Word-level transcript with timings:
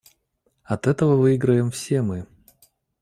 От 0.63 0.87
этого 0.87 1.15
выиграем 1.15 1.69
все 1.69 2.01
мы. 2.01 2.25